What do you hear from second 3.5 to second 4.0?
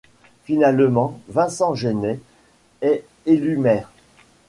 maire.